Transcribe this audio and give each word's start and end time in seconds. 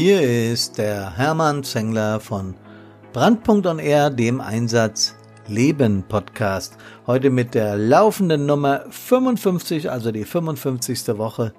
Hier 0.00 0.52
ist 0.52 0.78
der 0.78 1.16
Hermann 1.16 1.64
Zengler 1.64 2.20
von 2.20 2.54
Brandpunkt 3.12 3.66
on 3.66 3.80
Air, 3.80 4.10
dem 4.10 4.40
Einsatz 4.40 5.16
Leben 5.48 6.04
Podcast. 6.06 6.76
Heute 7.08 7.30
mit 7.30 7.52
der 7.56 7.76
laufenden 7.76 8.46
Nummer 8.46 8.84
55, 8.90 9.90
also 9.90 10.12
die 10.12 10.24
55. 10.24 11.18
Woche. 11.18 11.52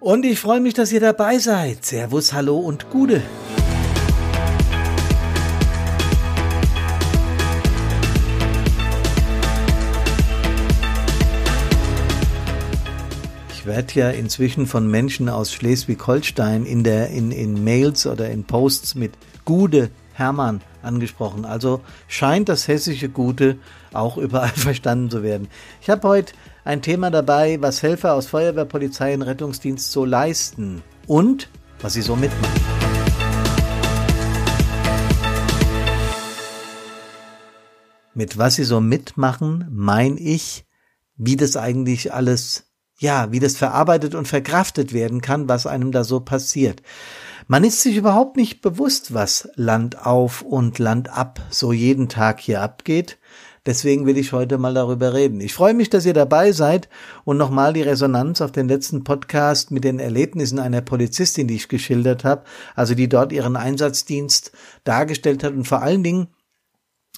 Und 0.00 0.24
ich 0.24 0.40
freue 0.40 0.60
mich, 0.60 0.72
dass 0.72 0.90
ihr 0.90 1.00
dabei 1.00 1.36
seid. 1.36 1.84
Servus, 1.84 2.32
hallo 2.32 2.56
und 2.56 2.88
Gude. 2.88 3.20
Ich 13.64 13.68
werde 13.68 13.94
ja 13.94 14.10
inzwischen 14.10 14.66
von 14.66 14.90
Menschen 14.90 15.30
aus 15.30 15.50
Schleswig-Holstein 15.54 16.66
in 16.66 16.84
in, 16.84 17.32
in 17.32 17.64
Mails 17.64 18.06
oder 18.06 18.28
in 18.28 18.44
Posts 18.44 18.94
mit 18.94 19.12
Gude 19.46 19.88
Hermann 20.12 20.60
angesprochen. 20.82 21.46
Also 21.46 21.80
scheint 22.06 22.50
das 22.50 22.68
hessische 22.68 23.08
Gute 23.08 23.56
auch 23.94 24.18
überall 24.18 24.48
verstanden 24.54 25.08
zu 25.08 25.22
werden. 25.22 25.48
Ich 25.80 25.88
habe 25.88 26.06
heute 26.06 26.34
ein 26.66 26.82
Thema 26.82 27.10
dabei, 27.10 27.56
was 27.62 27.82
Helfer 27.82 28.12
aus 28.12 28.26
Feuerwehr, 28.26 28.66
Polizei 28.66 29.14
und 29.14 29.22
Rettungsdienst 29.22 29.90
so 29.90 30.04
leisten 30.04 30.82
und 31.06 31.48
was 31.80 31.94
sie 31.94 32.02
so 32.02 32.16
mitmachen. 32.16 32.60
Mit 38.12 38.36
was 38.36 38.56
sie 38.56 38.64
so 38.64 38.82
mitmachen, 38.82 39.66
meine 39.70 40.20
ich, 40.20 40.66
wie 41.16 41.36
das 41.36 41.56
eigentlich 41.56 42.12
alles 42.12 42.63
ja, 42.98 43.32
wie 43.32 43.40
das 43.40 43.56
verarbeitet 43.56 44.14
und 44.14 44.28
verkraftet 44.28 44.92
werden 44.92 45.20
kann, 45.20 45.48
was 45.48 45.66
einem 45.66 45.92
da 45.92 46.04
so 46.04 46.20
passiert. 46.20 46.82
Man 47.46 47.64
ist 47.64 47.82
sich 47.82 47.96
überhaupt 47.96 48.36
nicht 48.36 48.62
bewusst, 48.62 49.12
was 49.12 49.48
Land 49.54 50.06
auf 50.06 50.42
und 50.42 50.78
Land 50.78 51.10
ab 51.10 51.40
so 51.50 51.72
jeden 51.72 52.08
Tag 52.08 52.40
hier 52.40 52.62
abgeht. 52.62 53.18
Deswegen 53.66 54.04
will 54.06 54.18
ich 54.18 54.32
heute 54.32 54.58
mal 54.58 54.74
darüber 54.74 55.14
reden. 55.14 55.40
Ich 55.40 55.54
freue 55.54 55.72
mich, 55.72 55.88
dass 55.88 56.04
ihr 56.04 56.12
dabei 56.12 56.52
seid 56.52 56.88
und 57.24 57.38
nochmal 57.38 57.72
die 57.72 57.82
Resonanz 57.82 58.42
auf 58.42 58.52
den 58.52 58.68
letzten 58.68 59.04
Podcast 59.04 59.70
mit 59.70 59.84
den 59.84 59.98
Erlebnissen 59.98 60.58
einer 60.58 60.82
Polizistin, 60.82 61.48
die 61.48 61.56
ich 61.56 61.68
geschildert 61.68 62.24
habe, 62.24 62.44
also 62.74 62.94
die 62.94 63.08
dort 63.08 63.32
ihren 63.32 63.56
Einsatzdienst 63.56 64.52
dargestellt 64.84 65.42
hat 65.42 65.54
und 65.54 65.66
vor 65.66 65.82
allen 65.82 66.02
Dingen 66.02 66.28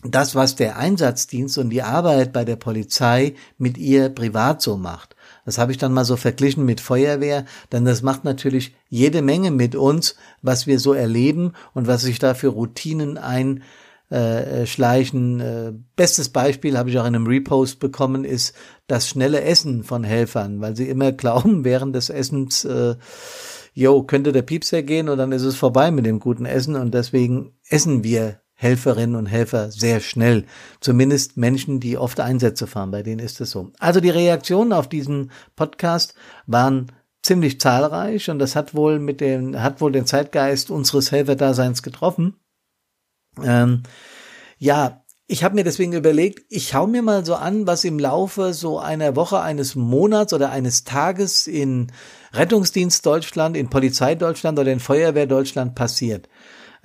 das, 0.05 0.35
was 0.37 0.55
der 0.55 0.77
Einsatzdienst 0.77 1.59
und 1.59 1.71
die 1.71 1.83
Arbeit 1.83 2.33
bei 2.33 2.45
der 2.45 2.57
Polizei 2.57 3.35
mit 3.59 3.77
ihr 3.77 4.09
privat 4.09 4.63
so 4.63 4.77
macht. 4.77 5.16
Das 5.47 5.57
habe 5.59 5.73
ich 5.73 5.79
dann 5.79 5.95
mal 5.95 6.05
so 6.05 6.17
verglichen 6.17 6.67
mit 6.67 6.83
Feuerwehr, 6.83 7.47
denn 7.73 7.87
das 7.87 8.03
macht 8.03 8.25
natürlich 8.25 8.77
jede 8.89 9.23
Menge 9.23 9.51
mit 9.53 9.77
uns, 9.77 10.17
was 10.43 10.67
wir 10.67 10.81
so 10.81 10.93
erleben 10.93 11.53
und 11.73 11.87
was 11.87 12.03
sich 12.03 12.19
da 12.19 12.35
für 12.35 12.49
Routinen 12.49 13.17
einschleichen. 13.17 15.41
Äh, 15.41 15.73
bestes 15.95 16.31
Beispiel 16.31 16.77
habe 16.77 16.91
ich 16.91 16.99
auch 16.99 17.07
in 17.07 17.15
einem 17.15 17.29
Repost 17.29 17.79
bekommen, 17.79 18.25
ist 18.25 18.57
das 18.89 19.09
schnelle 19.09 19.43
Essen 19.43 19.85
von 19.85 20.03
Helfern, 20.03 20.61
weil 20.61 20.75
sie 20.77 20.89
immer 20.89 21.13
glauben, 21.13 21.65
während 21.65 21.95
des 21.95 22.11
Essens, 22.11 22.65
äh, 22.65 22.97
jo, 23.73 24.03
könnte 24.03 24.33
der 24.33 24.43
Piepser 24.43 24.83
gehen 24.83 25.09
und 25.09 25.19
dann 25.19 25.31
ist 25.31 25.45
es 25.45 25.55
vorbei 25.55 25.93
mit 25.93 26.07
dem 26.07 26.19
guten 26.19 26.45
Essen 26.45 26.75
und 26.75 26.93
deswegen 26.93 27.53
essen 27.69 28.03
wir 28.03 28.41
Helferinnen 28.57 29.17
und 29.17 29.27
Helfer 29.27 29.71
sehr 29.71 30.01
schnell. 30.01 30.45
Zumindest 30.81 31.37
Menschen, 31.37 31.79
die 31.79 31.99
oft 31.99 32.19
Einsätze 32.21 32.67
fahren, 32.67 32.91
bei 32.91 33.03
denen 33.03 33.21
ist 33.21 33.41
es 33.41 33.51
so. 33.51 33.71
Also 33.79 34.01
die 34.01 34.11
Reaktionen 34.11 34.73
auf 34.73 34.89
diesen 34.89 35.31
Podcast 35.55 36.15
waren 36.47 36.91
ziemlich 37.23 37.61
zahlreich 37.61 38.31
und 38.31 38.39
das 38.39 38.57
hat 38.57 38.75
wohl 38.75 38.99
mit 38.99 39.21
dem, 39.21 39.61
hat 39.61 39.81
wohl 39.81 39.93
den 39.93 40.07
Zeitgeist 40.07 40.71
unseres 40.71 41.13
Helferdaseins 41.13 41.83
getroffen. 41.83 42.41
Ähm, 43.43 43.83
ja, 44.59 45.03
ich 45.27 45.43
habe 45.43 45.57
mir 45.57 45.65
deswegen 45.65 45.93
überlegt, 45.93 46.45
ich 46.49 46.75
hau 46.75 46.87
mir 46.87 47.03
mal 47.03 47.27
so 47.27 47.35
an, 47.35 47.67
was 47.67 47.85
im 47.85 47.99
Laufe 47.99 48.55
so 48.55 48.79
einer 48.79 49.17
Woche, 49.17 49.41
eines 49.41 49.75
Monats 49.75 50.33
oder 50.33 50.51
eines 50.51 50.85
Tages 50.85 51.49
in 51.49 51.89
Rettungsdienst 52.33 53.05
Deutschland, 53.05 53.57
in 53.57 53.69
Polizei 53.69 54.15
Deutschland 54.15 54.59
oder 54.59 54.73
in 54.73 54.81
Feuerwehr 54.81 55.27
Deutschland 55.27 55.75
passiert. 55.75 56.29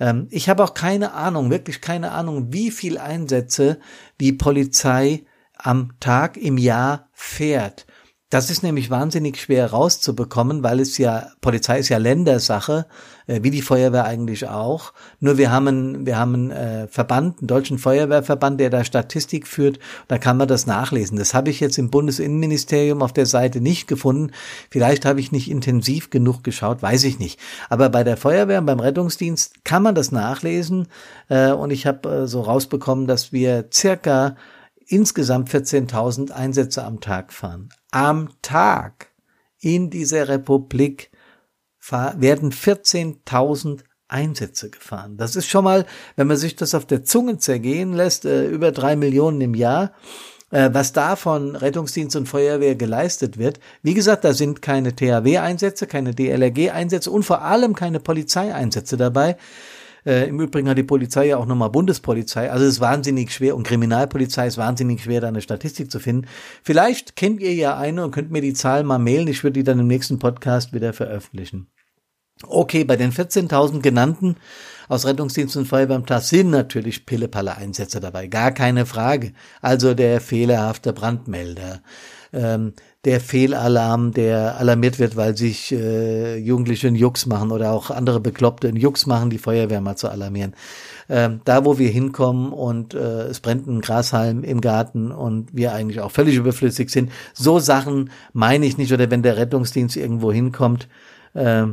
Ähm, 0.02 0.26
ich 0.30 0.48
habe 0.48 0.64
auch 0.64 0.74
keine 0.74 1.12
Ahnung, 1.12 1.50
wirklich 1.50 1.80
keine 1.80 2.10
Ahnung, 2.10 2.52
wie 2.52 2.72
viel 2.72 2.98
Einsätze 2.98 3.78
die 4.20 4.32
Polizei 4.32 5.24
am 5.56 5.92
Tag 6.00 6.36
im 6.36 6.58
Jahr 6.58 7.08
fährt. 7.12 7.86
Das 8.32 8.48
ist 8.48 8.62
nämlich 8.62 8.88
wahnsinnig 8.88 9.38
schwer 9.38 9.72
rauszubekommen, 9.72 10.62
weil 10.62 10.80
es 10.80 10.96
ja, 10.96 11.26
Polizei 11.42 11.80
ist 11.80 11.90
ja 11.90 11.98
Ländersache, 11.98 12.86
äh, 13.26 13.40
wie 13.42 13.50
die 13.50 13.60
Feuerwehr 13.60 14.06
eigentlich 14.06 14.48
auch. 14.48 14.94
Nur 15.20 15.36
wir 15.36 15.50
haben, 15.50 16.06
wir 16.06 16.16
haben 16.16 16.34
einen 16.34 16.50
äh, 16.50 16.88
Verband, 16.88 17.40
einen 17.40 17.46
deutschen 17.46 17.76
Feuerwehrverband, 17.76 18.58
der 18.58 18.70
da 18.70 18.84
Statistik 18.84 19.46
führt. 19.46 19.78
Da 20.08 20.16
kann 20.16 20.38
man 20.38 20.48
das 20.48 20.66
nachlesen. 20.66 21.18
Das 21.18 21.34
habe 21.34 21.50
ich 21.50 21.60
jetzt 21.60 21.76
im 21.76 21.90
Bundesinnenministerium 21.90 23.02
auf 23.02 23.12
der 23.12 23.26
Seite 23.26 23.60
nicht 23.60 23.86
gefunden. 23.86 24.32
Vielleicht 24.70 25.04
habe 25.04 25.20
ich 25.20 25.30
nicht 25.30 25.50
intensiv 25.50 26.08
genug 26.08 26.42
geschaut, 26.42 26.80
weiß 26.80 27.04
ich 27.04 27.18
nicht. 27.18 27.38
Aber 27.68 27.90
bei 27.90 28.02
der 28.02 28.16
Feuerwehr 28.16 28.60
und 28.60 28.66
beim 28.66 28.80
Rettungsdienst 28.80 29.62
kann 29.62 29.82
man 29.82 29.94
das 29.94 30.10
nachlesen. 30.10 30.88
Äh, 31.28 31.52
und 31.52 31.70
ich 31.70 31.86
habe 31.86 32.08
äh, 32.08 32.26
so 32.26 32.40
rausbekommen, 32.40 33.06
dass 33.06 33.30
wir 33.34 33.66
circa 33.70 34.36
insgesamt 34.86 35.50
14.000 35.50 36.30
Einsätze 36.30 36.84
am 36.84 37.00
Tag 37.00 37.32
fahren. 37.32 37.68
Am 37.90 38.30
Tag 38.42 39.08
in 39.60 39.90
dieser 39.90 40.28
Republik 40.28 41.10
werden 41.90 42.52
14.000 42.52 43.80
Einsätze 44.08 44.70
gefahren. 44.70 45.16
Das 45.16 45.36
ist 45.36 45.48
schon 45.48 45.64
mal, 45.64 45.86
wenn 46.16 46.26
man 46.26 46.36
sich 46.36 46.54
das 46.54 46.74
auf 46.74 46.86
der 46.86 47.04
Zunge 47.04 47.38
zergehen 47.38 47.94
lässt, 47.94 48.24
äh, 48.24 48.46
über 48.46 48.70
drei 48.70 48.94
Millionen 48.94 49.40
im 49.40 49.54
Jahr 49.54 49.92
äh, 50.52 50.70
was 50.72 50.92
da 50.92 51.16
von 51.16 51.56
Rettungsdienst 51.56 52.14
und 52.14 52.28
Feuerwehr 52.28 52.76
geleistet 52.76 53.38
wird. 53.38 53.58
Wie 53.82 53.94
gesagt, 53.94 54.24
da 54.24 54.34
sind 54.34 54.62
keine 54.62 54.94
THW-Einsätze, 54.94 55.86
keine 55.86 56.14
DLRG-Einsätze 56.14 57.10
und 57.10 57.24
vor 57.24 57.42
allem 57.42 57.74
keine 57.74 57.98
Polizeieinsätze 57.98 58.96
dabei. 58.96 59.36
Äh, 60.04 60.28
Im 60.28 60.40
Übrigen 60.40 60.68
hat 60.68 60.78
die 60.78 60.82
Polizei 60.82 61.26
ja 61.26 61.36
auch 61.36 61.46
nochmal 61.46 61.70
Bundespolizei. 61.70 62.50
Also 62.50 62.64
es 62.64 62.74
ist 62.74 62.80
wahnsinnig 62.80 63.32
schwer 63.32 63.56
und 63.56 63.62
Kriminalpolizei 63.62 64.46
ist 64.46 64.58
wahnsinnig 64.58 65.02
schwer, 65.02 65.20
da 65.20 65.28
eine 65.28 65.40
Statistik 65.40 65.90
zu 65.90 66.00
finden. 66.00 66.26
Vielleicht 66.62 67.16
kennt 67.16 67.40
ihr 67.40 67.54
ja 67.54 67.76
eine 67.76 68.04
und 68.04 68.10
könnt 68.10 68.30
mir 68.30 68.42
die 68.42 68.54
Zahl 68.54 68.82
mal 68.84 68.98
mailen. 68.98 69.28
Ich 69.28 69.44
würde 69.44 69.54
die 69.54 69.64
dann 69.64 69.78
im 69.78 69.86
nächsten 69.86 70.18
Podcast 70.18 70.72
wieder 70.72 70.92
veröffentlichen. 70.92 71.68
Okay, 72.44 72.84
bei 72.84 72.96
den 72.96 73.12
14.000 73.12 73.80
genannten 73.80 74.36
aus 74.88 75.06
Rettungsdienst 75.06 75.56
und 75.56 75.66
Feuerwehr 75.66 75.96
am 75.96 76.06
Tag 76.06 76.22
sind 76.22 76.50
natürlich 76.50 77.06
Pillepalle-Einsätze 77.06 78.00
dabei, 78.00 78.26
gar 78.26 78.52
keine 78.52 78.86
Frage. 78.86 79.32
Also 79.60 79.94
der 79.94 80.20
fehlerhafte 80.20 80.92
Brandmelder, 80.92 81.80
ähm, 82.32 82.72
der 83.04 83.20
Fehlalarm, 83.20 84.12
der 84.12 84.56
alarmiert 84.58 84.98
wird, 84.98 85.16
weil 85.16 85.36
sich 85.36 85.72
äh, 85.72 86.36
Jugendliche 86.36 86.86
einen 86.86 86.96
Jux 86.96 87.26
machen 87.26 87.50
oder 87.50 87.72
auch 87.72 87.90
andere 87.90 88.20
Bekloppte 88.20 88.68
einen 88.68 88.76
Jux 88.76 89.06
machen, 89.06 89.30
die 89.30 89.38
Feuerwehr 89.38 89.80
mal 89.80 89.96
zu 89.96 90.08
alarmieren. 90.08 90.54
Ähm, 91.08 91.40
da, 91.44 91.64
wo 91.64 91.78
wir 91.78 91.90
hinkommen 91.90 92.52
und 92.52 92.94
äh, 92.94 93.24
es 93.24 93.40
brennt 93.40 93.66
ein 93.66 93.80
Grashalm 93.80 94.44
im 94.44 94.60
Garten 94.60 95.10
und 95.10 95.48
wir 95.52 95.72
eigentlich 95.72 96.00
auch 96.00 96.12
völlig 96.12 96.36
überflüssig 96.36 96.90
sind, 96.90 97.10
so 97.34 97.58
Sachen 97.58 98.10
meine 98.32 98.66
ich 98.66 98.78
nicht. 98.78 98.92
Oder 98.92 99.10
wenn 99.10 99.22
der 99.22 99.36
Rettungsdienst 99.36 99.96
irgendwo 99.96 100.32
hinkommt, 100.32 100.88
äh, 101.34 101.66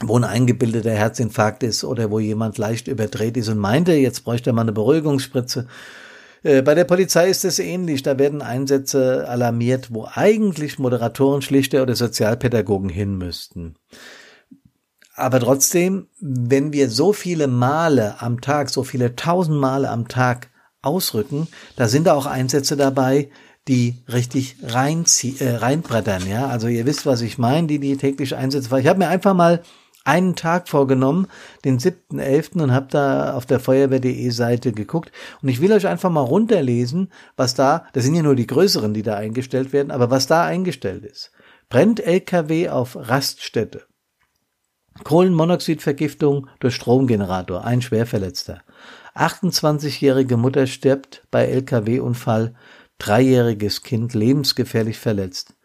wo 0.00 0.18
ein 0.18 0.24
eingebildeter 0.24 0.92
Herzinfarkt 0.92 1.62
ist 1.62 1.84
oder 1.84 2.10
wo 2.10 2.18
jemand 2.18 2.58
leicht 2.58 2.88
überdreht 2.88 3.36
ist 3.36 3.48
und 3.48 3.58
meinte, 3.58 3.92
jetzt 3.92 4.24
bräuchte 4.24 4.50
er 4.50 4.52
mal 4.52 4.62
eine 4.62 4.72
Beruhigungsspritze 4.72 5.66
äh, 6.42 6.62
bei 6.62 6.74
der 6.74 6.84
Polizei 6.84 7.28
ist 7.28 7.44
es 7.44 7.58
ähnlich. 7.58 8.02
Da 8.02 8.18
werden 8.18 8.40
Einsätze 8.40 9.28
alarmiert, 9.28 9.92
wo 9.92 10.08
eigentlich 10.12 10.78
Moderatoren, 10.78 11.42
Schlichter 11.42 11.82
oder 11.82 11.96
Sozialpädagogen 11.96 12.88
hin 12.88 13.16
müssten. 13.18 13.74
Aber 15.16 15.40
trotzdem, 15.40 16.08
wenn 16.20 16.72
wir 16.72 16.90
so 16.90 17.12
viele 17.12 17.48
Male 17.48 18.20
am 18.20 18.40
Tag, 18.40 18.68
so 18.68 18.84
viele 18.84 19.16
tausend 19.16 19.58
Male 19.58 19.90
am 19.90 20.08
Tag 20.08 20.50
ausrücken, 20.82 21.48
da 21.74 21.88
sind 21.88 22.06
da 22.06 22.14
auch 22.14 22.26
Einsätze 22.26 22.76
dabei, 22.76 23.30
die 23.66 23.96
richtig 24.12 24.56
reinzie 24.62 25.36
äh, 25.40 25.56
reinbrettern, 25.56 26.28
ja. 26.28 26.46
Also 26.46 26.68
ihr 26.68 26.86
wisst, 26.86 27.06
was 27.06 27.22
ich 27.22 27.38
meine, 27.38 27.66
die 27.66 27.80
die 27.80 27.96
täglich 27.96 28.36
Einsätze. 28.36 28.78
Ich 28.78 28.86
habe 28.86 29.00
mir 29.00 29.08
einfach 29.08 29.34
mal 29.34 29.62
einen 30.06 30.36
Tag 30.36 30.68
vorgenommen, 30.68 31.26
den 31.64 31.78
7.11. 31.78 32.62
und 32.62 32.72
habe 32.72 32.86
da 32.90 33.34
auf 33.34 33.46
der 33.46 33.60
Feuerwehr.de 33.60 34.30
Seite 34.30 34.72
geguckt. 34.72 35.10
Und 35.42 35.48
ich 35.48 35.60
will 35.60 35.72
euch 35.72 35.86
einfach 35.86 36.10
mal 36.10 36.20
runterlesen, 36.20 37.10
was 37.36 37.54
da, 37.54 37.86
das 37.92 38.04
sind 38.04 38.14
ja 38.14 38.22
nur 38.22 38.36
die 38.36 38.46
größeren, 38.46 38.94
die 38.94 39.02
da 39.02 39.16
eingestellt 39.16 39.72
werden, 39.72 39.90
aber 39.90 40.10
was 40.10 40.26
da 40.26 40.44
eingestellt 40.44 41.04
ist. 41.04 41.32
Brennt 41.68 42.00
LKW 42.00 42.68
auf 42.68 42.96
Raststätte. 42.96 43.82
Kohlenmonoxidvergiftung 45.02 46.48
durch 46.60 46.74
Stromgenerator, 46.74 47.64
ein 47.64 47.82
Schwerverletzter. 47.82 48.62
28-jährige 49.14 50.36
Mutter 50.36 50.66
stirbt 50.66 51.26
bei 51.30 51.46
LKW-Unfall, 51.46 52.54
dreijähriges 52.98 53.82
Kind 53.82 54.14
lebensgefährlich 54.14 54.98
verletzt. 54.98 55.55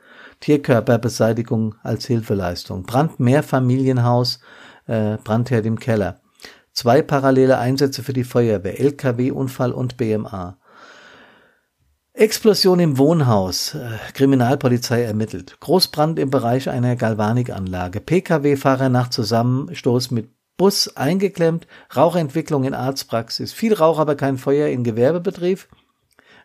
Tierkörperbeseitigung 0.41 1.75
als 1.81 2.05
Hilfeleistung. 2.05 2.83
Brand 2.83 3.19
Mehrfamilienhaus, 3.19 4.39
äh, 4.87 5.17
Brandherd 5.23 5.65
im 5.65 5.79
Keller. 5.79 6.19
Zwei 6.73 7.01
parallele 7.01 7.57
Einsätze 7.57 8.03
für 8.03 8.13
die 8.13 8.23
Feuerwehr, 8.23 8.79
LKW-Unfall 8.79 9.71
und 9.71 9.97
BMA. 9.97 10.57
Explosion 12.13 12.79
im 12.79 12.97
Wohnhaus. 12.97 13.73
Äh, 13.73 13.97
Kriminalpolizei 14.13 15.03
ermittelt. 15.03 15.57
Großbrand 15.61 16.19
im 16.19 16.29
Bereich 16.29 16.69
einer 16.69 16.97
Galvanikanlage. 16.97 18.01
Pkw-Fahrer 18.01 18.89
nach 18.89 19.09
Zusammenstoß 19.09 20.11
mit 20.11 20.29
Bus 20.57 20.95
eingeklemmt. 20.97 21.67
Rauchentwicklung 21.95 22.65
in 22.65 22.73
Arztpraxis. 22.73 23.53
Viel 23.53 23.73
Rauch, 23.73 23.97
aber 23.97 24.15
kein 24.15 24.37
Feuer 24.37 24.67
in 24.67 24.83
Gewerbebetrieb. 24.83 25.67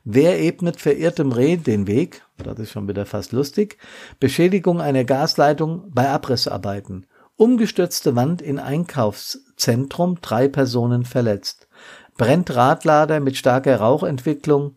Wer 0.08 0.40
ebnet 0.40 0.80
verirrtem 0.80 1.32
Reh 1.32 1.56
den 1.56 1.88
Weg? 1.88 2.22
Das 2.38 2.60
ist 2.60 2.70
schon 2.70 2.86
wieder 2.86 3.06
fast 3.06 3.32
lustig. 3.32 3.76
Beschädigung 4.20 4.80
einer 4.80 5.02
Gasleitung 5.02 5.90
bei 5.92 6.08
Abrissarbeiten. 6.08 7.06
Umgestürzte 7.34 8.14
Wand 8.14 8.40
in 8.40 8.60
Einkaufszentrum, 8.60 10.18
drei 10.22 10.46
Personen 10.46 11.04
verletzt. 11.04 11.66
Brennt 12.16 12.54
Radlader 12.54 13.18
mit 13.18 13.36
starker 13.36 13.80
Rauchentwicklung, 13.80 14.76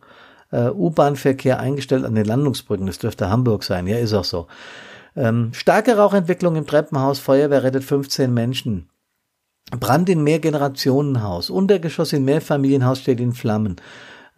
äh, 0.50 0.68
U-Bahn-Verkehr 0.68 1.60
eingestellt 1.60 2.04
an 2.04 2.16
den 2.16 2.26
Landungsbrücken. 2.26 2.88
Das 2.88 2.98
dürfte 2.98 3.30
Hamburg 3.30 3.62
sein. 3.62 3.86
Ja, 3.86 3.98
ist 3.98 4.14
auch 4.14 4.24
so. 4.24 4.48
Ähm, 5.14 5.54
starke 5.54 5.96
Rauchentwicklung 5.96 6.56
im 6.56 6.66
Treppenhaus. 6.66 7.20
Feuerwehr 7.20 7.62
rettet 7.62 7.84
15 7.84 8.34
Menschen. 8.34 8.88
Brand 9.78 10.08
in 10.08 10.24
Mehrgenerationenhaus. 10.24 11.50
Untergeschoss 11.50 12.12
in 12.12 12.24
Mehrfamilienhaus 12.24 12.98
steht 12.98 13.20
in 13.20 13.32
Flammen. 13.32 13.76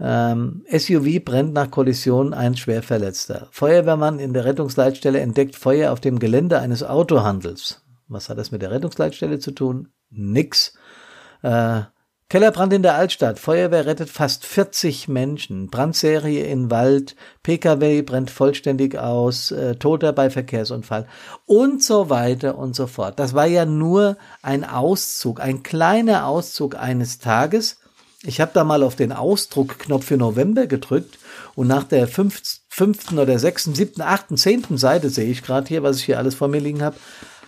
Ähm, 0.05 0.65
SUV 0.69 1.25
brennt 1.25 1.53
nach 1.53 1.71
Kollision 1.71 2.35
ein 2.35 2.57
Schwerverletzter. 2.57 3.47
Feuerwehrmann 3.53 4.19
in 4.19 4.35
der 4.35 4.45
Rettungsleitstelle 4.45 5.21
entdeckt 5.21 5.55
Feuer 5.55 5.93
auf 5.93 6.01
dem 6.01 6.19
Gelände 6.19 6.59
eines 6.59 6.83
Autohandels. 6.83 7.85
Was 8.09 8.29
hat 8.29 8.37
das 8.37 8.51
mit 8.51 8.63
der 8.63 8.73
Rettungsleitstelle 8.73 9.39
zu 9.39 9.53
tun? 9.53 9.91
Nix. 10.11 10.75
Äh, 11.43 11.83
Kellerbrand 12.29 12.73
in 12.73 12.83
der 12.83 12.97
Altstadt. 12.97 13.39
Feuerwehr 13.39 13.87
rettet 13.87 14.11
fast 14.11 14.45
40 14.45 15.07
Menschen. 15.07 15.69
Brandserie 15.69 16.47
in 16.47 16.71
Wald. 16.73 17.15
PKW 17.45 18.03
brennt 18.03 18.31
vollständig 18.31 18.99
aus. 18.99 19.53
Äh, 19.53 19.77
Toter 19.77 20.13
bei 20.13 20.31
Verkehrsunfall. 20.31 21.07
Und 21.47 21.81
so 21.81 22.11
weiter 22.11 22.59
und 22.59 22.75
so 22.75 22.89
fort. 22.89 23.21
Das 23.21 23.35
war 23.35 23.47
ja 23.47 23.67
nur 23.67 24.17
ein 24.43 24.65
Auszug, 24.65 25.41
ein 25.41 25.63
kleiner 25.63 26.27
Auszug 26.27 26.75
eines 26.75 27.21
Tages 27.21 27.82
ich 28.25 28.41
habe 28.41 28.53
da 28.55 28.65
mal 28.65 28.83
auf 28.83 28.95
den 28.95 29.13
Ausdruckknopf 29.13 30.07
für 30.07 30.17
November 30.17 30.67
gedrückt 30.67 31.19
und 31.55 31.67
nach 31.67 31.85
der 31.85 32.07
fünften 32.07 33.19
oder 33.19 33.39
sechsten, 33.39 33.75
siebten, 33.75 34.01
achten, 34.01 34.37
zehnten 34.37 34.79
Seite 34.79 35.11
sehe 35.11 35.31
ich 35.31 35.43
gerade 35.43 35.69
hier, 35.69 35.83
was 35.83 35.99
ich 35.99 36.05
hier 36.05 36.19
alles 36.19 36.35
vor 36.35 36.49
mir 36.49 36.61
liegen 36.61 36.83
habe, 36.83 36.97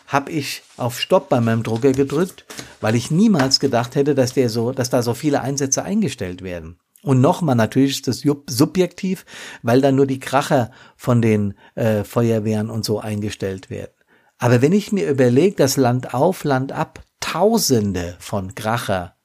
habe 0.06 0.32
ich 0.32 0.62
auf 0.76 1.00
Stopp 1.00 1.29
bei 1.29 1.41
meinem 1.41 1.62
Drucker 1.62 1.93
gedrückt, 1.93 2.44
weil 2.81 2.94
ich 2.94 3.11
niemals 3.11 3.61
gedacht 3.61 3.94
hätte, 3.94 4.15
dass 4.15 4.35
der 4.35 4.49
so, 4.49 4.73
dass 4.73 4.91
da 4.91 5.03
so 5.03 5.15
viele 5.15 5.41
Einsätze 5.41 5.82
eingestellt 5.82 6.43
werden. 6.43 6.79
Und 7.03 7.21
nochmal, 7.21 7.55
natürlich 7.55 7.97
ist 7.97 8.09
das 8.09 8.23
subjektiv, 8.47 9.26
weil 9.62 9.81
da 9.81 9.93
nur 9.93 10.06
die 10.06 10.21
Kracher 10.21 10.71
von 10.97 11.21
den 11.21 11.55
äh, 11.75 12.03
Feuerwehren 12.03 12.71
und 12.71 12.85
so 12.85 12.99
eingestellt 12.99 13.71
werden. 13.71 13.93
Aber 14.38 14.62
wenn 14.62 14.73
ich 14.73 14.91
mir 14.91 15.09
überlege, 15.09 15.55
dass 15.56 15.76
Land 15.76 16.15
auf, 16.15 16.44
Land 16.44 16.73
ab 16.73 17.03
Tausende 17.21 18.17
von 18.21 18.55
Kracher 18.55 19.17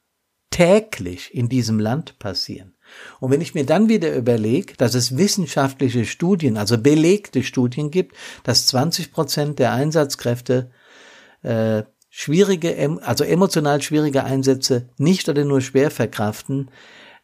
täglich 0.50 1.34
in 1.34 1.50
diesem 1.50 1.80
Land 1.80 2.20
passieren. 2.20 2.74
Und 3.20 3.32
wenn 3.32 3.42
ich 3.42 3.54
mir 3.54 3.66
dann 3.66 3.88
wieder 3.90 4.16
überlege, 4.16 4.74
dass 4.78 4.96
es 4.96 5.18
wissenschaftliche 5.18 6.06
Studien, 6.06 6.58
also 6.58 6.78
belegte 6.78 7.44
Studien 7.44 7.92
gibt, 7.92 8.16
dass 8.44 8.68
20 8.68 9.12
Prozent 9.12 9.60
der 9.60 9.74
Einsatzkräfte 9.74 10.72
äh, 11.44 11.84
schwierige, 12.10 13.00
also 13.04 13.24
emotional 13.24 13.82
schwierige 13.82 14.24
Einsätze 14.24 14.90
nicht 14.98 15.30
oder 15.30 15.46
nur 15.46 15.62
schwer 15.62 15.92
verkraften, 15.92 16.72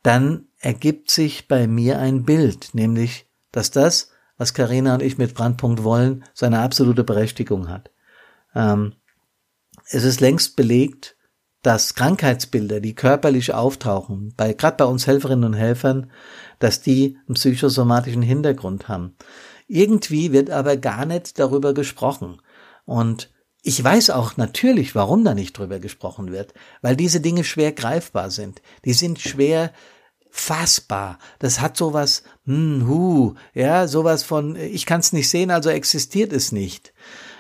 dann 0.04 0.48
ergibt 0.60 1.10
sich 1.10 1.48
bei 1.48 1.68
mir 1.68 2.00
ein 2.00 2.24
Bild, 2.24 2.70
nämlich, 2.74 3.26
dass 3.52 3.72
das, 3.72 4.12
was 4.38 4.54
Karina 4.54 4.94
und 4.94 5.02
ich 5.02 5.18
mit 5.18 5.34
Brandpunkt 5.34 5.84
wollen, 5.84 6.24
seine 6.34 6.60
absolute 6.60 7.04
Berechtigung 7.04 7.70
hat. 7.70 7.90
Ähm, 8.54 8.94
es 9.90 10.04
ist 10.04 10.22
längst 10.22 10.56
belegt, 10.56 11.15
dass 11.66 11.96
Krankheitsbilder, 11.96 12.80
die 12.80 12.94
körperlich 12.94 13.52
auftauchen, 13.52 14.34
bei 14.38 14.54
gerade 14.54 14.78
bei 14.78 14.86
uns 14.86 15.08
Helferinnen 15.08 15.46
und 15.46 15.54
Helfern, 15.56 16.12
dass 16.60 16.82
die 16.82 17.18
einen 17.28 17.34
psychosomatischen 17.34 18.22
Hintergrund 18.22 18.88
haben. 18.88 19.16
Irgendwie 19.68 20.32
wird 20.32 20.52
aber 20.52 20.78
gar 20.78 21.08
nicht 21.08 21.40
darüber 21.40 21.74
gesprochen. 21.74 22.40
Und 22.86 23.32
ich 23.64 23.84
weiß 23.84 24.12
auch 24.12 24.38
natürlich, 24.38 24.94
warum 24.94 25.26
da 25.26 25.34
nicht 25.34 25.58
drüber 25.58 25.80
gesprochen 25.80 26.32
wird, 26.32 26.54
weil 26.84 26.96
diese 26.96 27.20
Dinge 27.20 27.44
schwer 27.44 27.72
greifbar 27.72 28.30
sind. 28.30 28.62
Die 28.86 28.94
sind 28.94 29.20
schwer 29.20 29.74
fassbar. 30.30 31.18
Das 31.40 31.62
hat 31.62 31.78
sowas, 31.78 32.22
hm, 32.46 32.88
hu, 32.88 33.34
ja, 33.56 33.88
sowas 33.88 34.22
von, 34.22 34.56
ich 34.56 34.86
kann 34.86 35.00
es 35.00 35.14
nicht 35.14 35.30
sehen, 35.30 35.50
also 35.50 35.72
existiert 35.72 36.32
es 36.32 36.52
nicht. 36.52 36.94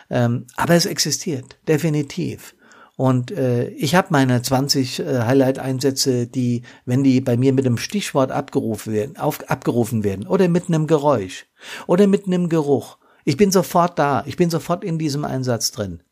Ähm, 0.09 0.47
aber 0.55 0.73
es 0.73 0.87
existiert, 0.87 1.59
definitiv. 1.67 2.54
Und 2.97 3.31
äh, 3.31 3.67
ich 3.69 3.93
habe 3.95 4.07
meine 4.11 4.41
20 4.41 4.99
äh, 4.99 5.19
Highlight-Einsätze, 5.23 6.27
die, 6.27 6.61
wenn 6.85 7.03
die 7.03 7.19
bei 7.19 7.35
mir 7.35 7.51
mit 7.51 7.65
einem 7.65 7.77
Stichwort 7.77 8.31
abgerufen 8.31 8.93
werden, 8.93 9.17
auf, 9.17 9.49
abgerufen 9.49 10.03
werden 10.03 10.25
oder 10.27 10.47
mit 10.47 10.67
einem 10.67 10.87
Geräusch 10.87 11.45
oder 11.87 12.07
mit 12.07 12.25
einem 12.25 12.47
Geruch, 12.47 12.97
ich 13.25 13.37
bin 13.37 13.51
sofort 13.51 13.99
da, 13.99 14.23
ich 14.25 14.37
bin 14.37 14.49
sofort 14.49 14.83
in 14.83 14.97
diesem 14.97 15.25
Einsatz 15.25 15.71
drin. 15.71 16.03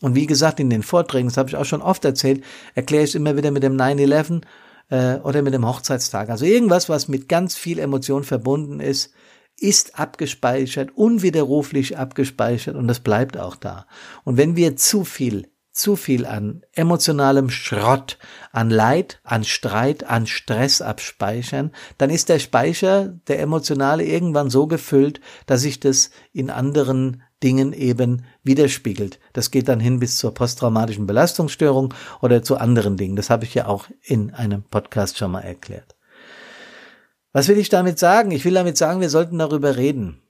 Und 0.00 0.14
wie 0.14 0.26
gesagt, 0.26 0.60
in 0.60 0.70
den 0.70 0.84
Vorträgen, 0.84 1.28
das 1.28 1.36
habe 1.36 1.48
ich 1.48 1.56
auch 1.56 1.64
schon 1.64 1.82
oft 1.82 2.04
erzählt, 2.04 2.44
erkläre 2.74 3.02
ich 3.02 3.10
es 3.10 3.14
immer 3.16 3.36
wieder 3.36 3.50
mit 3.50 3.64
dem 3.64 3.76
9-11 3.76 4.42
äh, 4.90 5.16
oder 5.16 5.42
mit 5.42 5.54
dem 5.54 5.66
Hochzeitstag. 5.66 6.28
Also 6.28 6.44
irgendwas, 6.44 6.88
was 6.88 7.08
mit 7.08 7.28
ganz 7.28 7.56
viel 7.56 7.80
Emotion 7.80 8.22
verbunden 8.22 8.78
ist, 8.78 9.12
ist 9.58 9.98
abgespeichert, 9.98 10.90
unwiderruflich 10.94 11.98
abgespeichert 11.98 12.76
und 12.76 12.86
das 12.86 13.00
bleibt 13.00 13.36
auch 13.36 13.56
da. 13.56 13.86
Und 14.22 14.36
wenn 14.36 14.54
wir 14.54 14.76
zu 14.76 15.02
viel 15.02 15.48
zu 15.78 15.94
viel 15.96 16.26
an 16.26 16.62
emotionalem 16.72 17.50
Schrott, 17.50 18.18
an 18.52 18.68
Leid, 18.68 19.20
an 19.22 19.44
Streit, 19.44 20.04
an 20.04 20.26
Stress 20.26 20.82
abspeichern, 20.82 21.70
dann 21.98 22.10
ist 22.10 22.28
der 22.28 22.40
Speicher, 22.40 23.08
der 23.28 23.40
emotionale, 23.40 24.04
irgendwann 24.04 24.50
so 24.50 24.66
gefüllt, 24.66 25.20
dass 25.46 25.62
sich 25.62 25.78
das 25.78 26.10
in 26.32 26.50
anderen 26.50 27.22
Dingen 27.42 27.72
eben 27.72 28.24
widerspiegelt. 28.42 29.20
Das 29.32 29.52
geht 29.52 29.68
dann 29.68 29.78
hin 29.78 30.00
bis 30.00 30.18
zur 30.18 30.34
posttraumatischen 30.34 31.06
Belastungsstörung 31.06 31.94
oder 32.20 32.42
zu 32.42 32.56
anderen 32.56 32.96
Dingen. 32.96 33.14
Das 33.14 33.30
habe 33.30 33.44
ich 33.44 33.54
ja 33.54 33.66
auch 33.66 33.86
in 34.02 34.34
einem 34.34 34.64
Podcast 34.64 35.18
schon 35.18 35.30
mal 35.30 35.42
erklärt. 35.42 35.94
Was 37.32 37.46
will 37.46 37.58
ich 37.58 37.68
damit 37.68 38.00
sagen? 38.00 38.32
Ich 38.32 38.44
will 38.44 38.54
damit 38.54 38.76
sagen, 38.76 39.00
wir 39.00 39.10
sollten 39.10 39.38
darüber 39.38 39.76
reden. 39.76 40.20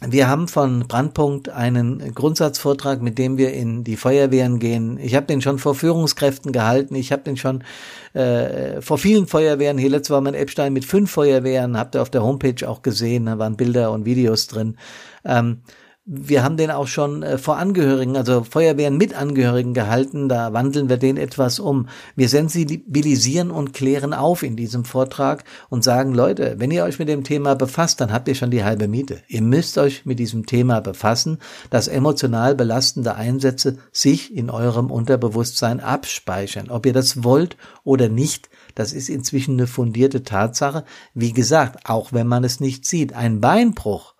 Wir 0.00 0.28
haben 0.28 0.48
von 0.48 0.80
Brandpunkt 0.86 1.48
einen 1.48 2.14
Grundsatzvortrag, 2.14 3.00
mit 3.00 3.16
dem 3.18 3.38
wir 3.38 3.52
in 3.54 3.84
die 3.84 3.96
Feuerwehren 3.96 4.58
gehen. 4.58 4.98
Ich 4.98 5.14
habe 5.14 5.26
den 5.26 5.40
schon 5.40 5.58
vor 5.58 5.74
Führungskräften 5.74 6.52
gehalten. 6.52 6.94
Ich 6.94 7.12
habe 7.12 7.22
den 7.22 7.36
schon 7.36 7.64
äh, 8.12 8.80
vor 8.82 8.98
vielen 8.98 9.26
Feuerwehren. 9.26 9.78
Hier 9.78 9.90
letztes 9.90 10.10
war 10.10 10.20
mein 10.20 10.34
Epstein 10.34 10.72
mit 10.72 10.84
fünf 10.84 11.10
Feuerwehren. 11.10 11.78
Habt 11.78 11.94
ihr 11.94 12.02
auf 12.02 12.10
der 12.10 12.22
Homepage 12.22 12.68
auch 12.68 12.82
gesehen. 12.82 13.26
Da 13.26 13.38
waren 13.38 13.56
Bilder 13.56 13.92
und 13.92 14.04
Videos 14.04 14.46
drin. 14.46 14.76
Ähm, 15.24 15.60
wir 16.06 16.44
haben 16.44 16.58
den 16.58 16.70
auch 16.70 16.86
schon 16.86 17.22
äh, 17.22 17.38
vor 17.38 17.56
Angehörigen, 17.56 18.14
also 18.16 18.44
Feuerwehren 18.44 18.98
mit 18.98 19.14
Angehörigen 19.14 19.72
gehalten. 19.72 20.28
Da 20.28 20.52
wandeln 20.52 20.90
wir 20.90 20.98
den 20.98 21.16
etwas 21.16 21.58
um. 21.58 21.88
Wir 22.14 22.28
sensibilisieren 22.28 23.50
und 23.50 23.72
klären 23.72 24.12
auf 24.12 24.42
in 24.42 24.54
diesem 24.54 24.84
Vortrag 24.84 25.44
und 25.70 25.82
sagen, 25.82 26.12
Leute, 26.12 26.56
wenn 26.58 26.70
ihr 26.70 26.84
euch 26.84 26.98
mit 26.98 27.08
dem 27.08 27.24
Thema 27.24 27.54
befasst, 27.54 28.02
dann 28.02 28.12
habt 28.12 28.28
ihr 28.28 28.34
schon 28.34 28.50
die 28.50 28.64
halbe 28.64 28.86
Miete. 28.86 29.22
Ihr 29.28 29.40
müsst 29.40 29.78
euch 29.78 30.04
mit 30.04 30.18
diesem 30.18 30.44
Thema 30.44 30.80
befassen, 30.80 31.38
dass 31.70 31.88
emotional 31.88 32.54
belastende 32.54 33.14
Einsätze 33.14 33.78
sich 33.90 34.36
in 34.36 34.50
eurem 34.50 34.90
Unterbewusstsein 34.90 35.80
abspeichern. 35.80 36.68
Ob 36.68 36.84
ihr 36.84 36.92
das 36.92 37.24
wollt 37.24 37.56
oder 37.82 38.10
nicht, 38.10 38.50
das 38.74 38.92
ist 38.92 39.08
inzwischen 39.08 39.54
eine 39.54 39.66
fundierte 39.66 40.22
Tatsache. 40.22 40.84
Wie 41.14 41.32
gesagt, 41.32 41.88
auch 41.88 42.12
wenn 42.12 42.26
man 42.26 42.44
es 42.44 42.60
nicht 42.60 42.84
sieht. 42.84 43.14
Ein 43.14 43.40
Beinbruch 43.40 44.13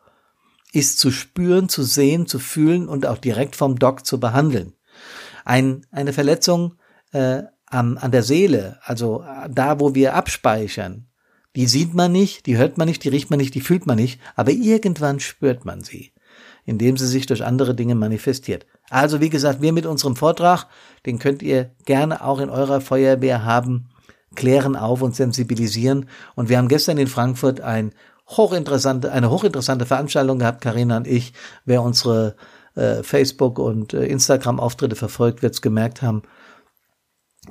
ist 0.74 0.98
zu 0.98 1.10
spüren, 1.10 1.68
zu 1.68 1.82
sehen, 1.82 2.26
zu 2.26 2.38
fühlen 2.38 2.88
und 2.88 3.06
auch 3.06 3.18
direkt 3.18 3.54
vom 3.56 3.78
Doc 3.78 4.04
zu 4.04 4.18
behandeln. 4.18 4.74
Ein, 5.44 5.86
eine 5.92 6.12
Verletzung 6.12 6.74
äh, 7.12 7.42
an, 7.66 7.98
an 7.98 8.10
der 8.10 8.22
Seele, 8.22 8.78
also 8.82 9.22
äh, 9.22 9.48
da, 9.50 9.78
wo 9.78 9.94
wir 9.94 10.14
abspeichern, 10.14 11.06
die 11.54 11.66
sieht 11.66 11.94
man 11.94 12.10
nicht, 12.10 12.46
die 12.46 12.56
hört 12.56 12.78
man 12.78 12.88
nicht, 12.88 13.04
die 13.04 13.08
riecht 13.08 13.30
man 13.30 13.38
nicht, 13.38 13.54
die 13.54 13.60
fühlt 13.60 13.86
man 13.86 13.96
nicht, 13.96 14.20
aber 14.34 14.50
irgendwann 14.50 15.20
spürt 15.20 15.64
man 15.64 15.82
sie, 15.82 16.12
indem 16.64 16.96
sie 16.96 17.06
sich 17.06 17.26
durch 17.26 17.44
andere 17.44 17.76
Dinge 17.76 17.94
manifestiert. 17.94 18.66
Also 18.90 19.20
wie 19.20 19.30
gesagt, 19.30 19.62
wir 19.62 19.72
mit 19.72 19.86
unserem 19.86 20.16
Vortrag, 20.16 20.66
den 21.06 21.20
könnt 21.20 21.42
ihr 21.42 21.70
gerne 21.84 22.24
auch 22.24 22.40
in 22.40 22.50
eurer 22.50 22.80
Feuerwehr 22.80 23.44
haben, 23.44 23.90
klären 24.34 24.74
auf 24.74 25.02
und 25.02 25.14
sensibilisieren. 25.14 26.08
Und 26.34 26.48
wir 26.48 26.58
haben 26.58 26.68
gestern 26.68 26.98
in 26.98 27.06
Frankfurt 27.06 27.60
ein 27.60 27.92
hochinteressante, 28.26 29.12
eine 29.12 29.30
hochinteressante 29.30 29.86
Veranstaltung 29.86 30.38
gehabt, 30.38 30.60
Karina 30.60 30.96
und 30.96 31.06
ich. 31.06 31.32
Wer 31.64 31.82
unsere 31.82 32.36
äh, 32.74 33.02
Facebook 33.02 33.58
und 33.58 33.94
äh, 33.94 34.06
Instagram-Auftritte 34.06 34.96
verfolgt, 34.96 35.42
wird's 35.42 35.62
gemerkt 35.62 36.02
haben. 36.02 36.22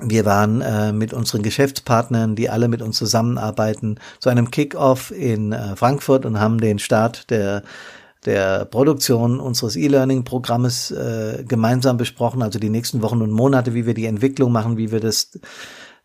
Wir 0.00 0.24
waren 0.24 0.60
äh, 0.60 0.92
mit 0.92 1.14
unseren 1.14 1.42
Geschäftspartnern, 1.42 2.34
die 2.34 2.50
alle 2.50 2.68
mit 2.68 2.82
uns 2.82 2.98
zusammenarbeiten, 2.98 4.00
zu 4.18 4.28
einem 4.28 4.50
Kick-off 4.50 5.12
in 5.12 5.52
äh, 5.52 5.76
Frankfurt 5.76 6.26
und 6.26 6.40
haben 6.40 6.58
den 6.58 6.78
Start 6.78 7.30
der 7.30 7.62
der 8.24 8.64
Produktion 8.64 9.40
unseres 9.40 9.76
E-Learning-Programmes 9.76 10.90
äh, 10.90 11.44
gemeinsam 11.46 11.96
besprochen, 11.96 12.42
also 12.42 12.58
die 12.58 12.70
nächsten 12.70 13.02
Wochen 13.02 13.20
und 13.22 13.30
Monate, 13.30 13.74
wie 13.74 13.86
wir 13.86 13.94
die 13.94 14.06
Entwicklung 14.06 14.52
machen, 14.52 14.76
wie 14.76 14.90
wir 14.90 15.00
das 15.00 15.38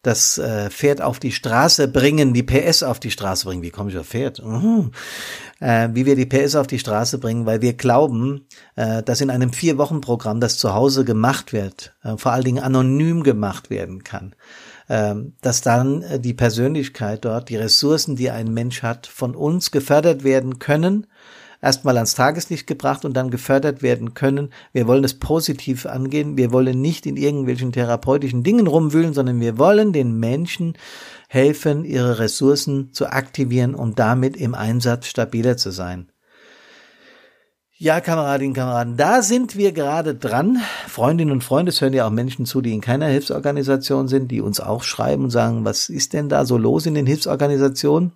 das 0.02 0.38
äh, 0.38 0.70
Pferd 0.70 1.02
auf 1.02 1.20
die 1.20 1.32
Straße 1.32 1.90
bringen, 1.90 2.34
die 2.34 2.44
PS 2.44 2.84
auf 2.84 3.00
die 3.00 3.12
Straße 3.12 3.46
bringen. 3.46 3.62
Wie 3.62 3.70
komme 3.70 3.90
ich 3.90 3.98
auf 3.98 4.08
Pferd? 4.08 4.42
Mhm. 4.44 4.92
Äh, 5.60 5.90
wie 5.92 6.06
wir 6.06 6.16
die 6.16 6.26
PS 6.26 6.56
auf 6.56 6.68
die 6.68 6.80
Straße 6.80 7.18
bringen, 7.18 7.46
weil 7.46 7.62
wir 7.62 7.74
glauben, 7.74 8.48
äh, 8.76 9.04
dass 9.04 9.20
in 9.20 9.30
einem 9.30 9.52
Vier-Wochen-Programm, 9.52 10.40
das 10.40 10.58
zu 10.58 10.74
Hause 10.74 11.04
gemacht 11.04 11.52
wird, 11.52 11.94
äh, 12.04 12.16
vor 12.16 12.32
allen 12.32 12.46
Dingen 12.46 12.64
anonym 12.64 13.24
gemacht 13.24 13.70
werden 13.70 14.06
kann, 14.06 14.36
äh, 14.88 15.16
dass 15.42 15.62
dann 15.62 16.02
äh, 16.04 16.20
die 16.20 16.34
Persönlichkeit 16.34 17.26
dort, 17.26 17.50
die 17.50 17.58
Ressourcen, 17.58 18.16
die 18.16 18.32
ein 18.32 18.54
Mensch 18.54 18.84
hat, 18.84 19.06
von 19.06 19.36
uns 19.36 19.72
gefördert 19.72 20.24
werden 20.24 20.60
können 20.60 21.08
erstmal 21.62 21.96
ans 21.98 22.16
Tageslicht 22.16 22.68
gebracht 22.68 23.06
und 23.06 23.14
dann 23.16 23.32
gefördert 23.32 23.82
werden 23.82 24.14
können. 24.14 24.52
Wir 24.72 24.88
wollen 24.88 25.04
es 25.04 25.20
positiv 25.20 25.86
angehen. 25.86 26.38
Wir 26.38 26.52
wollen 26.52 26.82
nicht 26.82 27.06
in 27.06 27.18
irgendwelchen 27.18 27.72
therapeutischen 27.72 28.44
Dingen 28.44 28.68
rumwühlen, 28.68 29.14
sondern 29.14 29.40
wir 29.40 29.58
wollen 29.58 29.94
den 29.94 30.20
Menschen 30.20 30.78
helfen, 31.28 31.86
ihre 31.86 32.20
Ressourcen 32.20 32.94
zu 32.94 33.08
aktivieren, 33.08 33.76
um 33.76 33.96
damit 33.96 34.38
im 34.38 34.56
Einsatz 34.56 35.08
stabiler 35.08 35.58
zu 35.58 35.72
sein. 35.72 36.12
Ja, 37.82 38.02
Kameradinnen 38.02 38.50
und 38.50 38.56
Kameraden, 38.56 38.98
da 38.98 39.22
sind 39.22 39.56
wir 39.56 39.72
gerade 39.72 40.14
dran. 40.14 40.60
Freundinnen 40.90 41.32
und 41.32 41.46
Freunde, 41.46 41.70
es 41.70 41.80
hören 41.80 41.94
ja 41.94 42.06
auch 42.06 42.12
Menschen 42.12 42.46
zu, 42.46 42.60
die 42.60 42.74
in 42.74 42.82
keiner 42.82 43.06
Hilfsorganisation 43.06 44.10
sind, 44.10 44.32
die 44.32 44.42
uns 44.42 44.60
auch 44.60 44.84
schreiben 44.84 45.24
und 45.24 45.30
sagen, 45.30 45.64
was 45.64 45.88
ist 45.88 46.12
denn 46.12 46.28
da 46.28 46.44
so 46.44 46.58
los 46.58 46.86
in 46.86 46.94
den 46.94 47.06
Hilfsorganisationen? 47.06 48.12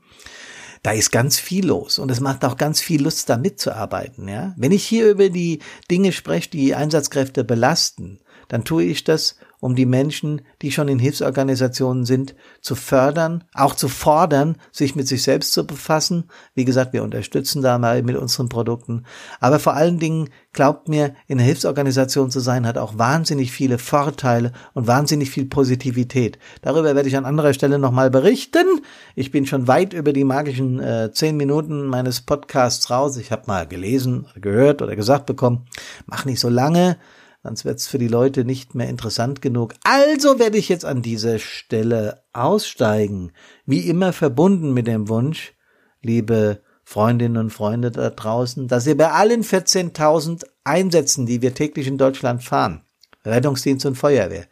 Da 0.83 0.91
ist 0.91 1.11
ganz 1.11 1.39
viel 1.39 1.65
los 1.65 1.97
und 1.97 2.11
es 2.11 2.19
macht 2.19 2.43
auch 2.43 2.57
ganz 2.57 2.81
viel 2.81 3.01
Lust, 3.01 3.29
da 3.29 3.37
mitzuarbeiten. 3.37 4.27
Ja? 4.27 4.53
Wenn 4.57 4.73
ich 4.73 4.85
hier 4.85 5.09
über 5.09 5.29
die 5.29 5.59
Dinge 5.89 6.11
spreche, 6.11 6.49
die 6.49 6.75
Einsatzkräfte 6.75 7.43
belasten, 7.43 8.19
dann 8.49 8.65
tue 8.65 8.83
ich 8.83 9.05
das, 9.05 9.37
um 9.63 9.75
die 9.75 9.85
Menschen, 9.85 10.41
die 10.61 10.73
schon 10.73 10.89
in 10.89 10.99
Hilfsorganisationen 10.99 12.03
sind, 12.03 12.35
zu 12.59 12.75
fördern, 12.75 13.45
auch 13.53 13.75
zu 13.75 13.87
fordern, 13.87 14.57
sich 14.73 14.93
mit 14.93 15.07
sich 15.07 15.23
selbst 15.23 15.53
zu 15.53 15.65
befassen. 15.65 16.25
Wie 16.53 16.65
gesagt, 16.65 16.91
wir 16.91 17.01
unterstützen 17.01 17.61
da 17.61 17.77
mal 17.77 18.03
mit 18.03 18.17
unseren 18.17 18.49
Produkten. 18.49 19.05
Aber 19.39 19.59
vor 19.59 19.73
allen 19.73 19.99
Dingen, 19.99 20.27
glaubt 20.51 20.89
mir, 20.89 21.15
in 21.27 21.39
einer 21.39 21.47
Hilfsorganisation 21.47 22.29
zu 22.29 22.41
sein, 22.41 22.67
hat 22.67 22.77
auch 22.77 22.97
wahnsinnig 22.97 23.53
viele 23.53 23.77
Vorteile 23.77 24.51
und 24.73 24.87
wahnsinnig 24.87 25.29
viel 25.29 25.45
Positivität. 25.45 26.39
Darüber 26.61 26.93
werde 26.93 27.07
ich 27.07 27.15
an 27.15 27.23
anderer 27.23 27.53
Stelle 27.53 27.79
nochmal 27.79 28.11
berichten. 28.11 28.81
Ich 29.15 29.31
bin 29.31 29.45
schon 29.45 29.69
weit 29.69 29.93
über 29.93 30.11
die 30.11 30.25
magischen 30.25 30.81
äh, 30.81 31.13
zehn 31.13 31.37
Minuten 31.37 31.85
meines 31.85 32.19
Podcasts 32.19 32.89
raus. 32.89 33.15
Ich 33.15 33.31
habe 33.31 33.43
mal 33.47 33.65
gelesen, 33.65 34.25
gehört 34.35 34.81
oder 34.81 34.97
gesagt 34.97 35.25
bekommen, 35.25 35.67
mach 36.05 36.25
nicht 36.25 36.41
so 36.41 36.49
lange 36.49 36.97
sonst 37.43 37.65
wird 37.65 37.79
es 37.79 37.87
für 37.87 37.99
die 37.99 38.07
Leute 38.07 38.45
nicht 38.45 38.73
mehr 38.73 38.89
interessant 38.89 39.41
genug. 39.41 39.75
Also 39.83 40.39
werde 40.39 40.57
ich 40.57 40.69
jetzt 40.69 40.85
an 40.85 41.01
dieser 41.01 41.39
Stelle 41.39 42.23
aussteigen, 42.31 43.31
wie 43.65 43.87
immer 43.87 44.13
verbunden 44.13 44.73
mit 44.73 44.87
dem 44.87 45.09
Wunsch, 45.09 45.53
liebe 46.01 46.61
Freundinnen 46.85 47.37
und 47.37 47.51
Freunde 47.51 47.91
da 47.91 48.09
draußen, 48.09 48.67
dass 48.67 48.87
ihr 48.87 48.97
bei 48.97 49.11
allen 49.11 49.43
14.000 49.43 50.45
Einsätzen, 50.63 51.25
die 51.25 51.41
wir 51.41 51.53
täglich 51.53 51.87
in 51.87 51.97
Deutschland 51.97 52.43
fahren, 52.43 52.81
Rettungsdienst 53.25 53.85
und 53.85 53.95
Feuerwehr, 53.95 54.47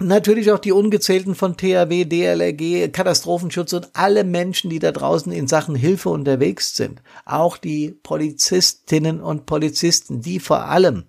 Natürlich 0.00 0.52
auch 0.52 0.60
die 0.60 0.70
ungezählten 0.70 1.34
von 1.34 1.56
THW, 1.56 2.04
DLRG, 2.04 2.92
Katastrophenschutz 2.92 3.72
und 3.72 3.88
alle 3.94 4.22
Menschen, 4.22 4.70
die 4.70 4.78
da 4.78 4.92
draußen 4.92 5.32
in 5.32 5.48
Sachen 5.48 5.74
Hilfe 5.74 6.10
unterwegs 6.10 6.76
sind. 6.76 7.02
Auch 7.24 7.56
die 7.56 7.90
Polizistinnen 7.90 9.20
und 9.20 9.46
Polizisten, 9.46 10.20
die 10.20 10.38
vor 10.38 10.66
allem 10.66 11.06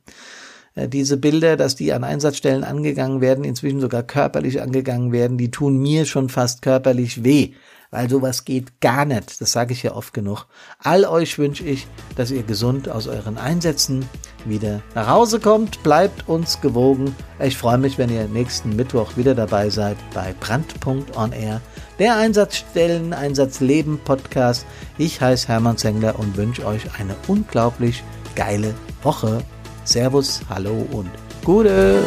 diese 0.76 1.18
Bilder, 1.18 1.58
dass 1.58 1.76
die 1.76 1.94
an 1.94 2.04
Einsatzstellen 2.04 2.64
angegangen 2.64 3.22
werden, 3.22 3.44
inzwischen 3.44 3.80
sogar 3.80 4.04
körperlich 4.04 4.62
angegangen 4.62 5.12
werden, 5.12 5.38
die 5.38 5.52
tun 5.52 5.78
mir 5.78 6.06
schon 6.06 6.30
fast 6.30 6.62
körperlich 6.62 7.24
weh, 7.24 7.54
weil 7.92 8.10
sowas 8.10 8.46
geht 8.46 8.80
gar 8.82 9.06
nicht. 9.06 9.42
Das 9.42 9.52
sage 9.52 9.74
ich 9.74 9.84
ja 9.84 9.94
oft 9.94 10.14
genug. 10.14 10.46
All 10.78 11.06
euch 11.06 11.40
wünsche 11.40 11.64
ich, 11.66 11.88
dass 12.16 12.32
ihr 12.32 12.44
gesund 12.44 12.88
aus 12.88 13.08
euren 13.08 13.38
Einsätzen 13.38 14.06
wieder 14.46 14.82
nach 14.96 15.08
Hause 15.08 15.40
kommt. 15.40 15.82
Bleibt 15.84 16.30
uns 16.30 16.62
gewogen. 16.62 17.16
Ich 17.40 17.58
freue 17.58 17.80
mich, 17.80 17.98
wenn 17.98 18.12
ihr 18.12 18.28
nächsten 18.28 18.76
Mittwoch 18.76 19.18
wieder 19.18 19.34
dabei 19.36 19.70
seid 19.70 19.98
bei 20.14 20.34
Brandpunkt 20.40 21.18
on 21.18 21.32
Air, 21.32 21.62
der 21.98 22.16
Einsatzstellen, 22.16 23.12
Einsatzleben 23.14 24.00
Podcast. 24.00 24.66
Ich 24.98 25.20
heiße 25.20 25.48
Hermann 25.48 25.78
Zengler 25.78 26.18
und 26.20 26.38
wünsche 26.38 26.66
euch 26.66 26.84
eine 27.00 27.16
unglaublich 27.28 28.04
geile 28.36 28.74
Woche. 29.02 29.44
Servus, 29.89 30.41
hallo 30.48 30.86
und 30.91 31.10
Gute. 31.43 32.03